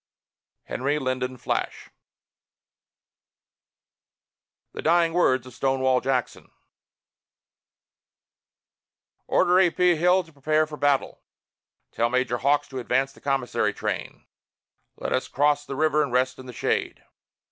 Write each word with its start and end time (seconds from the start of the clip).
HENRY 0.63 0.97
LYNDEN 0.97 1.37
FLASH. 1.37 1.91
THE 4.73 4.81
DYING 4.81 5.13
WORDS 5.13 5.45
OF 5.45 5.53
STONEWALL 5.53 6.01
JACKSON 6.01 6.49
"Order 9.27 9.59
A. 9.59 9.69
P. 9.69 9.97
Hill 9.97 10.23
to 10.23 10.33
prepare 10.33 10.65
for 10.65 10.77
battle." 10.77 11.21
"Tell 11.91 12.09
Major 12.09 12.39
Hawks 12.39 12.67
to 12.69 12.79
advance 12.79 13.13
the 13.13 13.21
commissary 13.21 13.75
train." 13.75 14.25
"Let 14.97 15.13
us 15.13 15.27
cross 15.27 15.67
the 15.67 15.75
river 15.75 16.01
and 16.01 16.11
rest 16.11 16.39
in 16.39 16.47
the 16.47 16.53
shade." 16.53 17.03